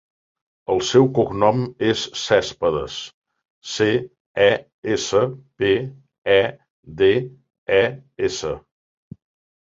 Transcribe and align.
El 0.75 0.79
seu 0.85 1.03
cognom 1.17 1.65
és 1.89 2.05
Cespedes: 2.21 2.95
ce, 3.71 3.89
e, 4.45 4.47
essa, 4.95 5.21
pe, 5.61 5.69
e, 6.37 6.39
de, 7.03 7.11
e, 7.81 7.83
essa. 8.29 8.55